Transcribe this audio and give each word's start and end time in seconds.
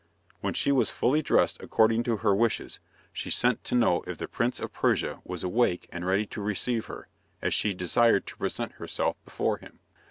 When 0.39 0.55
she 0.55 0.71
was 0.71 0.89
fully 0.89 1.21
dressed 1.21 1.61
according 1.61 2.01
to 2.05 2.17
her 2.17 2.33
wishes, 2.33 2.79
she 3.13 3.29
sent 3.29 3.63
to 3.65 3.75
know 3.75 4.03
if 4.07 4.17
the 4.17 4.27
Prince 4.27 4.59
of 4.59 4.73
Persia 4.73 5.21
was 5.23 5.43
awake 5.43 5.87
and 5.91 6.03
ready 6.07 6.25
to 6.25 6.41
receive 6.41 6.87
her, 6.87 7.07
as 7.39 7.53
she 7.53 7.71
desired 7.75 8.25
to 8.25 8.37
present 8.37 8.71
herself 8.71 9.15
before 9.25 9.57
him. 9.59 9.79